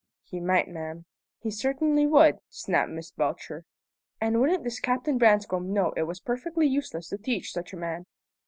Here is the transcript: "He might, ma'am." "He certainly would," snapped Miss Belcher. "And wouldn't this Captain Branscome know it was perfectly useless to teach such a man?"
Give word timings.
"He 0.23 0.39
might, 0.39 0.67
ma'am." 0.67 1.05
"He 1.37 1.51
certainly 1.51 2.07
would," 2.07 2.39
snapped 2.49 2.89
Miss 2.89 3.11
Belcher. 3.11 3.65
"And 4.19 4.41
wouldn't 4.41 4.63
this 4.63 4.79
Captain 4.79 5.19
Branscome 5.19 5.71
know 5.71 5.93
it 5.95 6.07
was 6.07 6.19
perfectly 6.19 6.65
useless 6.65 7.09
to 7.09 7.19
teach 7.19 7.53
such 7.53 7.71
a 7.71 7.77
man?" 7.77 8.07